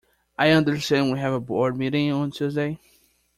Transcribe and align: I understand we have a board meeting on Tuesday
I 0.39 0.49
understand 0.49 1.11
we 1.11 1.19
have 1.19 1.31
a 1.31 1.39
board 1.39 1.77
meeting 1.77 2.11
on 2.11 2.31
Tuesday 2.31 2.79